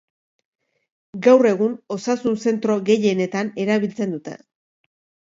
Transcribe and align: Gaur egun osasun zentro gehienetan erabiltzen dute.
Gaur 1.25 1.47
egun 1.49 1.75
osasun 1.95 2.37
zentro 2.45 2.77
gehienetan 2.87 3.51
erabiltzen 3.65 4.15
dute. 4.17 4.35